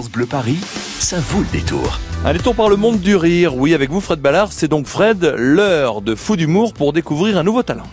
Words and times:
Bleu 0.00 0.26
Paris, 0.26 0.58
ça 0.98 1.18
vaut 1.20 1.40
le 1.40 1.46
détour. 1.52 2.00
Un 2.24 2.32
détour 2.32 2.54
par 2.54 2.68
le 2.70 2.76
monde 2.76 3.00
du 3.00 3.14
rire. 3.14 3.56
Oui, 3.56 3.74
avec 3.74 3.90
vous, 3.90 4.00
Fred 4.00 4.20
Ballard. 4.20 4.50
C'est 4.50 4.68
donc 4.68 4.86
Fred, 4.86 5.34
l'heure 5.36 6.00
de 6.00 6.14
fou 6.14 6.36
d'humour 6.36 6.72
pour 6.72 6.92
découvrir 6.92 7.36
un 7.36 7.42
nouveau 7.42 7.62
talent. 7.62 7.86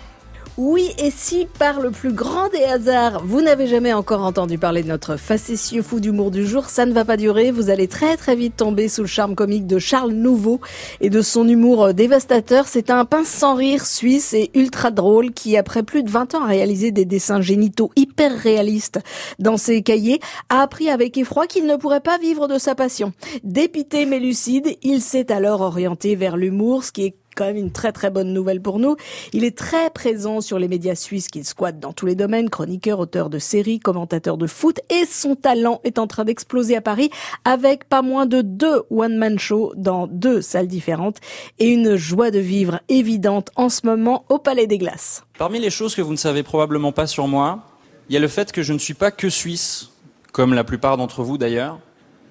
Oui, 0.62 0.92
et 0.98 1.10
si 1.10 1.48
par 1.58 1.79
le 1.79 1.90
plus 1.90 2.12
grand 2.12 2.50
des 2.50 2.66
hasards, 2.66 3.24
vous 3.24 3.40
n'avez 3.40 3.66
jamais 3.66 3.94
encore 3.94 4.26
entendu 4.26 4.58
parler 4.58 4.84
de 4.84 4.90
notre 4.90 5.16
facétieux 5.16 5.82
fou 5.82 6.02
d'humour 6.02 6.32
du 6.32 6.46
jour, 6.46 6.66
ça 6.66 6.86
ne 6.86 6.92
va 6.92 7.06
pas 7.06 7.16
durer. 7.16 7.50
Vous 7.50 7.70
allez 7.70 7.88
très 7.88 8.18
très 8.18 8.36
vite 8.36 8.58
tomber 8.58 8.90
sous 8.90 9.04
le 9.04 9.08
charme 9.08 9.36
comique 9.36 9.68
de 9.68 9.79
Charles 9.79 10.12
Nouveau 10.12 10.60
et 11.00 11.10
de 11.10 11.22
son 11.22 11.47
humour 11.47 11.94
dévastateur. 11.94 12.68
C'est 12.68 12.90
un 12.90 13.06
pince 13.06 13.29
sans 13.29 13.56
rire 13.56 13.86
suisse 13.86 14.33
et 14.33 14.51
ultra 14.54 14.92
drôle 14.92 15.32
qui, 15.32 15.56
après 15.56 15.82
plus 15.82 16.04
de 16.04 16.09
20 16.09 16.36
ans 16.36 16.44
à 16.44 16.48
réaliser 16.48 16.91
des 16.91 17.05
dessins 17.05 17.40
génitaux 17.40 17.91
hyper 17.96 18.38
réalistes 18.38 19.00
dans 19.40 19.55
ses 19.55 19.82
cahiers, 19.82 20.20
a 20.50 20.62
appris 20.62 20.90
avec 20.90 21.18
effroi 21.18 21.48
qu'il 21.48 21.68
ne 21.68 21.78
pourrait 21.78 22.02
pas 22.02 22.18
vivre 22.18 22.50
de 22.50 22.58
sa 22.58 22.76
passion. 22.76 23.14
Dépité 23.46 24.05
mais 24.05 24.20
lucide, 24.20 24.76
il 24.84 25.00
s'est 25.00 25.32
alors 25.32 25.62
orienté 25.62 26.18
vers 26.18 26.36
l'humour, 26.36 26.84
ce 26.84 26.91
qui 26.91 27.05
est 27.05 27.16
quand 27.36 27.46
même 27.46 27.58
une 27.58 27.72
très 27.72 27.92
très 27.92 28.10
bonne 28.10 28.34
nouvelle 28.34 28.62
pour 28.62 28.80
nous. 28.80 28.96
Il 29.34 29.44
est 29.44 29.58
très 29.58 29.90
présent 29.90 30.42
sur 30.42 30.60
les 30.60 30.68
médias 30.68 30.96
suisses 30.96 31.28
qu'il 31.28 31.46
squatte 31.46 31.80
dans 31.80 31.94
tous 31.94 32.06
les 32.06 32.16
domaines, 32.16 32.50
chroniqueur, 32.50 33.00
auteur 33.00 33.30
de 33.30 33.40
séries, 33.40 33.80
commentateur 33.80 34.38
de 34.38 34.48
foot 34.48 34.80
et 34.90 35.06
son 35.06 35.36
talent 35.36 35.82
est 35.84 36.00
en 36.00 36.08
train 36.08 36.26
d'exploser 36.26 36.76
à 36.76 36.82
Paris 36.82 37.10
avec 37.46 37.88
pas 37.88 38.02
moins 38.02 38.26
de 38.26 38.42
deux 38.42 38.84
one-man 38.90 39.40
shows 39.40 39.73
dans 39.76 40.08
deux 40.08 40.42
salles 40.42 40.68
différentes 40.68 41.18
et 41.60 41.70
une 41.70 41.96
joie 41.96 42.32
de 42.32 42.40
vivre 42.40 42.82
évidente 42.90 43.50
en 43.56 43.70
ce 43.70 43.86
moment 43.86 44.26
au 44.30 44.40
Palais 44.40 44.68
des 44.68 44.78
Glaces. 44.78 45.23
Parmi 45.38 45.59
les 45.59 45.70
choses 45.70 45.96
que 45.96 46.02
vous 46.02 46.12
ne 46.12 46.18
savez 46.18 46.44
probablement 46.44 46.92
pas 46.92 47.08
sur 47.08 47.28
moi, 47.28 47.66
il 48.09 48.14
y 48.14 48.18
a 48.18 48.20
le 48.20 48.28
fait 48.28 48.52
que 48.52 48.64
je 48.64 48.73
ne 48.73 48.80
suis 48.80 48.94
pas 48.94 49.12
que 49.12 49.30
suisse, 49.30 49.92
comme 50.32 50.54
la 50.54 50.64
plupart 50.64 50.98
d'entre 50.98 51.23
vous 51.23 51.38
d'ailleurs. 51.38 51.80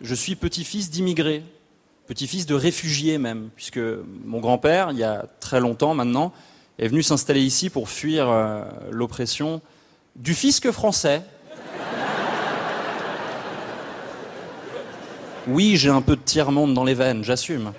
Je 0.03 0.15
suis 0.15 0.37
petit-fils 0.37 0.91
d'immigrés 0.91 1.43
petit-fils 2.09 2.47
de 2.47 2.55
réfugiés 2.55 3.19
même, 3.19 3.51
puisque 3.55 3.81
mon 4.25 4.41
grand-père, 4.41 4.89
il 4.93 4.99
y 4.99 5.05
a 5.05 5.27
très 5.41 5.61
longtemps 5.61 5.95
maintenant, 5.95 6.33
est 6.79 6.89
venu 6.89 7.03
s'installer 7.03 7.43
ici 7.43 7.69
pour 7.69 7.91
fuir 7.91 8.29
euh, 8.29 8.63
l'oppression 8.91 9.61
du 10.17 10.35
fisc 10.35 10.71
français. 10.71 11.23
Oui, 15.47 15.77
j'ai 15.77 15.91
un 15.91 16.03
peu 16.03 16.17
de 16.17 16.21
tiers-monde 16.21 16.75
dans 16.75 16.85
les 16.85 16.95
veines, 16.95 17.25
j'assume. 17.25 17.73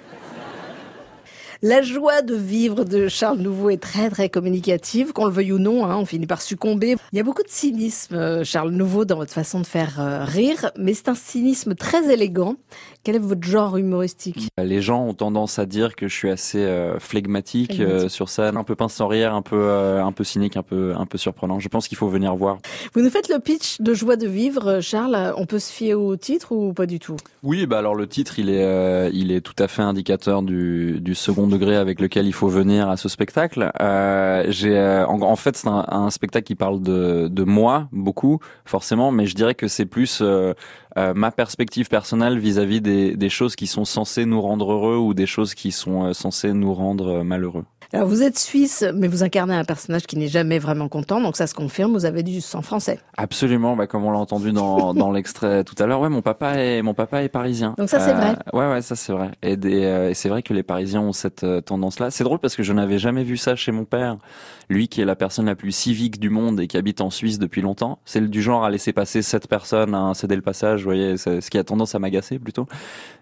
La 1.62 1.82
joie 1.82 2.22
de 2.22 2.36
vivre 2.36 2.86
de 2.86 3.10
Charles 3.10 3.40
Nouveau 3.40 3.70
est 3.70 3.82
très 3.82 4.10
très 4.10 4.30
communicative, 4.30 5.12
qu'on 5.12 5.26
le 5.26 5.32
veuille 5.32 5.52
ou 5.52 5.60
non, 5.60 5.86
hein, 5.86 5.98
on 5.98 6.06
finit 6.06 6.26
par 6.26 6.42
succomber. 6.42 6.96
Il 7.12 7.18
y 7.18 7.20
a 7.20 7.24
beaucoup 7.24 7.44
de 7.44 7.50
cynisme, 7.50 8.16
euh, 8.16 8.46
Charles 8.46 8.70
Nouveau, 8.70 9.04
dans 9.04 9.18
votre 9.18 9.34
façon 9.34 9.60
de 9.60 9.66
faire 9.66 10.00
euh, 10.00 10.24
rire, 10.24 10.72
mais 10.78 10.94
c'est 10.94 11.10
un 11.10 11.16
cynisme 11.16 11.76
très 11.76 12.14
élégant. 12.14 12.56
Quel 13.04 13.18
est 13.18 13.20
votre 13.20 13.44
genre 13.44 13.76
humoristique? 13.76 14.48
Les 14.58 14.82
gens 14.82 15.06
ont 15.06 15.14
tendance 15.14 15.60
à 15.60 15.66
dire 15.66 15.98
que 15.98 16.08
je 16.08 16.16
suis 16.16 16.30
assez 16.30 16.60
euh, 16.60 16.98
flegmatique, 16.98 17.82
sur 18.08 18.30
scène, 18.30 18.56
un 18.56 18.64
peu 18.64 18.76
pince 18.76 18.94
sans 18.94 19.08
rire, 19.08 19.34
un 19.34 19.42
peu 19.42 19.70
un 19.70 20.12
peu 20.14 20.24
cynique, 20.24 20.56
un 20.56 20.64
peu 20.64 20.94
un 20.96 21.06
peu 21.06 21.18
surprenant. 21.18 21.60
Je 21.60 21.68
pense 21.68 21.90
qu'il 21.90 21.98
faut 21.98 22.08
venir 22.08 22.36
voir. 22.38 22.60
Vous 22.94 23.02
nous 23.02 23.10
faites 23.10 23.28
le 23.28 23.40
pitch 23.40 23.82
de 23.82 23.94
joie 23.94 24.16
de 24.16 24.28
vivre, 24.28 24.80
Charles. 24.80 25.34
On 25.36 25.46
peut 25.46 25.60
se 25.60 25.74
fier 25.74 25.96
au 25.96 26.16
titre 26.16 26.54
ou 26.54 26.72
pas 26.72 26.86
du 26.86 27.00
tout? 27.00 27.18
Oui, 27.44 27.66
bah 27.66 27.80
alors 27.80 27.96
le 27.96 28.08
titre, 28.08 28.40
il 28.40 28.50
est 28.50 29.12
il 29.14 29.34
est 29.34 29.42
tout 29.42 29.62
à 29.62 29.68
fait 29.68 29.82
indicateur 29.82 30.42
du 30.42 31.00
du 31.02 31.16
second 31.16 31.49
degré 31.50 31.76
avec 31.76 32.00
lequel 32.00 32.26
il 32.28 32.34
faut 32.34 32.48
venir 32.48 32.90
à 32.90 32.98
ce 32.98 33.10
spectacle. 33.10 33.72
Euh, 33.82 34.46
j'ai, 34.50 34.78
euh, 34.78 35.06
en, 35.08 35.36
fait, 35.36 35.58
c'est 35.58 35.68
un, 35.68 36.10
spectacle 36.10 36.46
qui 36.46 36.56
parle 36.56 36.82
de, 36.82 37.28
de 37.30 37.44
moi 37.44 37.90
beaucoup, 37.92 38.40
forcément, 38.66 39.12
mais 39.12 39.26
je 39.26 39.36
dirais 39.36 39.56
que 39.56 39.68
c'est 39.68 39.86
plus 39.86 40.20
euh, 40.22 40.54
euh, 40.98 41.14
ma 41.14 41.32
perspective 41.32 41.90
personnelle 41.90 42.40
vis-à-vis 42.40 42.82
des, 42.82 43.16
des, 43.16 43.30
choses 43.30 43.56
qui 43.56 43.68
sont 43.68 43.86
censées 43.86 44.26
nous 44.26 44.42
rendre 44.42 44.72
heureux 44.72 44.98
ou 44.98 45.14
des 45.14 45.26
choses 45.26 45.54
qui 45.54 45.72
sont 45.72 46.14
censées 46.14 46.54
nous 46.54 46.74
rendre 46.74 47.24
malheureux. 47.24 47.66
Alors 47.92 48.08
vous 48.08 48.22
êtes 48.22 48.38
suisse, 48.38 48.86
mais 48.94 49.08
vous 49.08 49.24
incarnez 49.24 49.56
un 49.56 49.64
personnage 49.64 50.06
qui 50.06 50.16
n'est 50.16 50.28
jamais 50.28 50.60
vraiment 50.60 50.88
content, 50.88 51.22
donc 51.22 51.36
ça 51.36 51.48
se 51.48 51.56
confirme. 51.56 51.94
Vous 51.94 52.06
avez 52.06 52.22
du 52.22 52.40
sang 52.40 52.62
français. 52.62 53.00
Absolument, 53.18 53.76
bah, 53.76 53.88
comme 53.88 54.06
on 54.06 54.12
l'a 54.12 54.20
entendu 54.20 54.52
dans, 54.52 54.94
dans 54.94 55.12
l'extrait 55.12 55.64
tout 55.64 55.76
à 55.80 55.88
l'heure. 55.88 56.00
Ouais, 56.00 56.10
mon 56.10 56.22
papa 56.22 56.56
est 56.58 56.84
mon 56.84 56.94
papa 56.94 57.24
est 57.24 57.30
parisien. 57.30 57.74
Donc 57.78 57.90
ça 57.90 58.00
c'est 58.00 58.14
vrai. 58.14 58.36
Ouais, 58.54 58.70
ouais, 58.70 58.82
ça 58.84 58.96
c'est 58.96 59.12
vrai. 59.12 59.32
Et, 59.42 59.54
et 59.54 60.14
c'est 60.14 60.30
vrai 60.30 60.44
que 60.44 60.54
les 60.54 60.62
Parisiens 60.62 61.02
ont 61.02 61.14
cette 61.14 61.44
euh, 61.44 61.62
tendance-là. 61.62 62.12
C'est 62.12 62.24
drôle 62.24 62.40
parce 62.40 62.56
que 62.56 62.62
je 62.62 62.74
n'avais 62.74 63.00
jamais 63.00 63.24
vu 63.24 63.38
ça 63.38 63.56
chez 63.56 63.72
mon 63.72 63.86
père. 63.86 64.18
Lui 64.70 64.88
qui 64.88 65.02
est 65.02 65.06
la 65.06 65.16
personne 65.16 65.48
la 65.48 65.56
plus 65.56 65.72
civique 65.72 66.20
du 66.20 66.30
monde 66.30 66.60
et 66.60 66.68
qui 66.68 66.78
habite 66.78 67.02
en 67.02 67.10
Suisse 67.10 67.40
depuis 67.40 67.62
longtemps. 67.62 67.98
C'est 68.06 68.22
du 68.22 68.42
genre 68.44 68.64
à 68.64 68.70
laisser 68.70 68.94
passer 68.94 69.24
cette 69.24 69.48
personne, 69.48 69.96
à 69.96 70.12
céder 70.14 70.36
le 70.36 70.44
passage, 70.44 70.82
vous 70.82 70.86
voyez, 70.86 71.18
ce 71.18 71.50
qui 71.50 71.58
a 71.58 71.64
tendance 71.64 71.96
à 71.96 72.00
m'agacer 72.00 72.38
plutôt. 72.38 72.68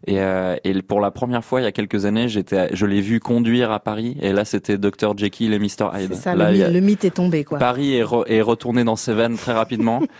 Et, 0.08 0.19
euh, 0.19 0.58
et 0.66 0.81
pour 0.81 1.00
la 1.00 1.09
première 1.12 1.46
fois 1.46 1.62
il 1.62 1.63
y 1.63 1.68
a 1.68 1.72
quelques 1.72 2.06
années, 2.06 2.28
j'étais, 2.28 2.75
je 2.75 2.86
l'ai 2.86 3.00
vu 3.00 3.22
conduire 3.22 3.72
à 3.72 3.80
Paris 3.80 4.18
et 4.22 4.34
là 4.34 4.44
c'était 4.57 4.78
Dr 4.78 5.18
Jekyll 5.18 5.53
et 5.53 5.59
Mr 5.59 5.90
Hyde. 5.94 6.16
Ça, 6.16 6.35
le, 6.35 6.79
mythe 6.79 7.06
est 7.06 7.12
tombé 7.12 7.44
quoi. 7.44 7.59
Paris 7.59 7.95
est, 7.95 8.06
est 8.28 8.41
retourné 8.41 8.84
dans 8.84 8.95
ses 8.95 9.13
veines 9.13 9.38
très 9.38 9.53
rapidement. 9.53 10.01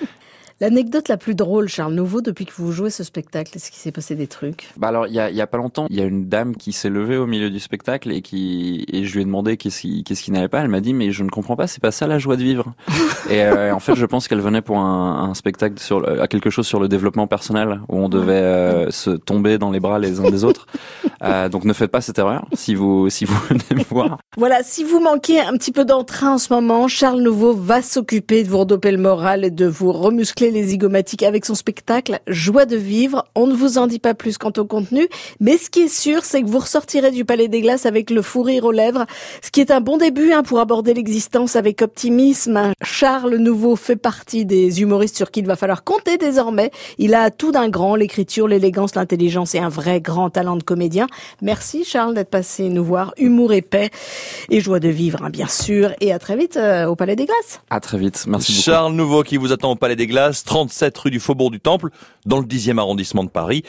L'anecdote 0.60 1.08
la 1.08 1.18
plus 1.18 1.36
drôle, 1.36 1.70
Charles 1.70 1.94
Nouveau, 1.94 2.22
depuis 2.22 2.48
que 2.48 2.54
vous 2.56 2.72
jouez 2.72 2.90
ce 2.90 3.04
spectacle, 3.04 3.52
est-ce 3.56 3.70
qu'il 3.70 3.80
s'est 3.80 3.92
passé 3.92 4.16
des 4.16 4.26
trucs? 4.26 4.70
Bah 4.76 4.88
alors, 4.88 5.06
il 5.06 5.14
y 5.14 5.20
a, 5.20 5.30
y 5.30 5.40
a 5.40 5.46
pas 5.46 5.60
longtemps, 5.60 5.86
il 5.92 5.96
y 5.96 6.02
a 6.02 6.06
une 6.06 6.30
dame 6.30 6.56
qui 6.56 6.74
s'est 6.74 6.90
levée 6.90 7.16
au 7.16 7.28
milieu 7.28 7.52
du 7.52 7.60
spectacle 7.60 8.12
et 8.12 8.24
qui 8.24 8.84
et 8.92 9.04
je 9.04 9.14
lui 9.14 9.22
ai 9.22 9.26
demandé 9.26 9.56
qu'est-ce 9.56 9.82
qui, 9.82 10.04
qu'est-ce 10.04 10.24
qui 10.24 10.32
n'allait 10.32 10.48
pas. 10.48 10.62
Elle 10.62 10.70
m'a 10.70 10.80
dit 10.80 10.96
mais 10.96 11.12
je 11.12 11.24
ne 11.24 11.30
comprends 11.30 11.56
pas, 11.56 11.68
c'est 11.68 11.82
pas 11.82 11.92
ça 11.92 12.08
la 12.08 12.18
joie 12.18 12.38
de 12.38 12.44
vivre. 12.44 12.74
et 13.30 13.44
euh, 13.44 13.72
en 13.72 13.80
fait, 13.80 13.94
je 13.94 14.06
pense 14.08 14.28
qu'elle 14.28 14.42
venait 14.42 14.64
pour 14.64 14.80
un, 14.80 15.30
un, 15.30 15.36
spectacle 15.36 15.78
sur 15.78 16.10
à 16.20 16.28
quelque 16.28 16.50
chose 16.50 16.66
sur 16.66 16.80
le 16.80 16.88
développement 16.88 17.28
personnel 17.28 17.82
où 17.88 17.98
on 17.98 18.10
devait 18.10 18.34
euh, 18.34 18.90
se 18.90 19.12
tomber 19.12 19.60
dans 19.60 19.70
les 19.70 19.80
bras 19.80 20.00
les 20.00 20.20
uns 20.20 20.32
des 20.32 20.44
autres. 20.44 20.66
Euh, 21.24 21.50
donc 21.50 21.66
ne 21.66 21.74
faites 21.74 21.92
pas 21.92 22.02
cette 22.02 22.20
erreur 22.20 22.46
si 22.54 22.76
vous 22.76 23.10
si 23.10 23.26
vous 23.26 23.40
venez 23.50 23.86
voir. 23.90 24.20
Voilà, 24.38 24.62
si 24.64 24.84
vous 24.84 25.00
manquez 25.00 25.40
un 25.40 25.54
petit 25.54 25.72
peu 25.72 25.86
d'entrain 25.86 26.34
en 26.34 26.38
ce 26.38 26.54
moment, 26.54 26.88
Charles 26.88 27.22
Nouveau 27.22 27.54
va 27.54 27.82
s'occuper 27.82 28.44
de 28.44 28.50
vous 28.50 28.60
redoper 28.60 28.92
le 28.92 28.98
moral 28.98 29.44
et 29.44 29.52
de 29.52 29.66
vous 29.66 29.92
remuscler 29.92 30.52
les 30.52 30.64
zygomatiques 30.64 31.24
avec 31.24 31.46
son 31.46 31.56
spectacle 31.56 32.20
Joie 32.28 32.66
de 32.66 32.78
vivre. 32.78 33.26
On 33.36 33.48
ne 33.48 33.54
vous 33.54 33.78
en 33.78 33.88
dit 33.88 34.00
pas 34.00 34.14
plus 34.14 34.38
quant 34.38 34.52
au 34.58 34.66
contenu, 34.66 35.08
mais 35.40 35.58
ce 35.58 35.70
qui 35.70 35.82
est 35.84 35.88
sûr, 35.94 36.24
c'est 36.24 36.42
que 36.42 36.48
vous 36.48 36.60
ressortirez 36.60 37.12
du 37.12 37.26
Palais 37.26 37.48
des 37.48 37.62
Glaces 37.62 37.86
avec 37.86 38.10
le 38.10 38.22
fou 38.22 38.44
rire 38.44 38.66
aux 38.66 38.72
lèvres, 38.72 39.06
ce 39.42 39.50
qui 39.50 39.62
est 39.62 39.72
un 39.72 39.82
bon 39.82 39.98
début 39.98 40.32
hein, 40.32 40.44
pour 40.44 40.60
aborder 40.60 40.94
l'existence 40.94 41.56
avec 41.56 41.82
optimisme. 41.82 42.74
Charles 42.84 43.38
Nouveau 43.38 43.76
fait 43.76 43.96
partie 43.96 44.46
des 44.46 44.82
humoristes 44.82 45.16
sur 45.16 45.32
qui 45.32 45.38
il 45.40 45.46
va 45.46 45.56
falloir 45.56 45.84
compter 45.84 46.18
désormais. 46.18 46.72
Il 46.98 47.14
a 47.14 47.32
tout 47.32 47.52
d'un 47.52 47.70
grand, 47.70 47.96
l'écriture, 47.96 48.48
l'élégance, 48.48 48.96
l'intelligence 48.96 49.56
et 49.56 49.60
un 49.60 49.70
vrai 49.70 50.02
grand 50.02 50.30
talent 50.30 50.58
de 50.58 50.64
comédien. 50.64 51.07
Merci 51.42 51.84
Charles 51.84 52.14
d'être 52.14 52.30
passé 52.30 52.70
nous 52.70 52.84
voir. 52.84 53.14
Humour 53.18 53.54
épais 53.54 53.90
et 54.50 54.62
joie 54.62 54.80
de 54.80 54.90
vivre, 54.90 55.24
hein, 55.24 55.30
bien 55.30 55.48
sûr. 55.48 55.92
Et 56.02 56.12
à 56.12 56.20
très 56.20 56.36
vite 56.36 56.58
euh, 56.58 56.86
au 56.86 56.96
Palais 56.96 57.16
des 57.16 57.26
Glaces. 57.26 57.62
À 57.70 57.80
très 57.80 57.98
vite. 57.98 58.26
Merci 58.28 58.52
beaucoup. 58.52 58.64
Charles 58.64 58.94
Nouveau 58.94 59.24
qui 59.24 59.38
vous 59.38 59.52
attend 59.52 59.72
au 59.72 59.76
Palais 59.76 59.96
des 59.96 60.08
Glaces. 60.08 60.44
37 60.44 60.98
rue 60.98 61.12
du 61.12 61.20
Faubourg 61.20 61.52
du 61.52 61.60
Temple, 61.60 61.90
dans 62.26 62.40
le 62.40 62.46
10e 62.46 62.78
arrondissement 62.80 63.24
de 63.24 63.30
Paris. 63.30 63.64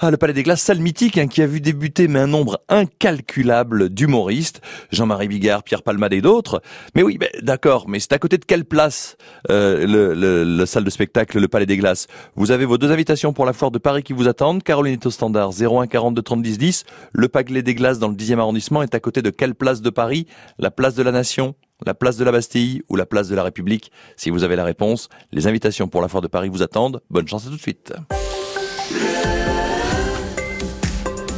Ah, 0.00 0.10
le 0.10 0.16
Palais 0.16 0.32
des 0.32 0.42
Glaces, 0.42 0.60
salle 0.60 0.80
mythique 0.80 1.18
hein, 1.18 1.28
qui 1.28 1.40
a 1.40 1.46
vu 1.46 1.60
débuter 1.60 2.08
mais 2.08 2.18
un 2.18 2.26
nombre 2.26 2.60
incalculable 2.68 3.90
d'humoristes, 3.90 4.60
Jean-Marie 4.90 5.28
Bigard, 5.28 5.62
Pierre 5.62 5.82
Palmade 5.82 6.12
et 6.12 6.20
d'autres. 6.20 6.60
Mais 6.96 7.02
oui, 7.04 7.18
d'accord, 7.42 7.88
mais 7.88 8.00
c'est 8.00 8.12
à 8.12 8.18
côté 8.18 8.36
de 8.36 8.44
quelle 8.44 8.64
place 8.64 9.16
euh, 9.50 9.86
le, 9.86 10.44
le, 10.44 10.66
salle 10.66 10.82
de 10.82 10.90
spectacle, 10.90 11.38
le 11.38 11.46
Palais 11.46 11.66
des 11.66 11.76
Glaces? 11.76 12.08
Vous 12.34 12.50
avez 12.50 12.64
vos 12.64 12.76
deux 12.76 12.90
invitations 12.90 13.32
pour 13.32 13.46
la 13.46 13.52
foire 13.52 13.70
de 13.70 13.78
Paris 13.78 14.02
qui 14.02 14.12
vous 14.12 14.26
attendent. 14.26 14.64
Caroline 14.64 14.94
est 14.94 15.06
au 15.06 15.10
standard 15.10 15.52
01 15.58 15.86
42 15.86 16.22
30 16.22 16.42
10 16.42 16.58
10. 16.58 16.73
Le 17.12 17.28
Palais 17.28 17.62
des 17.62 17.74
Glaces 17.74 17.98
dans 17.98 18.08
le 18.08 18.16
10e 18.16 18.38
arrondissement 18.38 18.82
est 18.82 18.94
à 18.94 19.00
côté 19.00 19.22
de 19.22 19.30
quelle 19.30 19.54
place 19.54 19.80
de 19.80 19.90
Paris? 19.90 20.26
La 20.58 20.70
place 20.70 20.94
de 20.94 21.02
la 21.02 21.12
Nation 21.12 21.54
la 21.84 21.94
place 21.94 22.16
de 22.16 22.24
la 22.24 22.32
Bastille 22.32 22.82
ou 22.88 22.96
la 22.96 23.06
place 23.06 23.28
de 23.28 23.34
la 23.34 23.42
République? 23.42 23.92
Si 24.16 24.30
vous 24.30 24.44
avez 24.44 24.56
la 24.56 24.64
réponse, 24.64 25.08
les 25.32 25.46
invitations 25.46 25.88
pour 25.88 26.00
la 26.00 26.08
foire 26.08 26.22
de 26.22 26.28
Paris 26.28 26.48
vous 26.48 26.62
attendent. 26.62 27.02
Bonne 27.10 27.28
chance 27.28 27.46
à 27.46 27.50
tout 27.50 27.56
de 27.56 27.60
suite. 27.60 27.92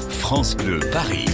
France 0.08 0.56
Bleu 0.56 0.80
Paris. 0.92 1.26